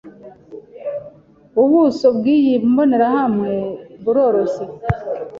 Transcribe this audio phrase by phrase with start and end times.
[1.61, 3.53] Ubuso bwiyi mbonerahamwe
[4.03, 4.65] buroroshye.